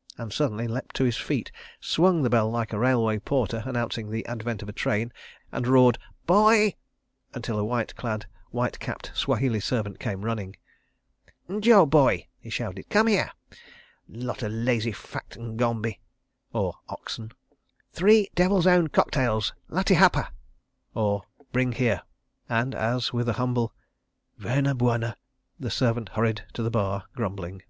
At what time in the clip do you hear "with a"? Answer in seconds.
23.14-23.32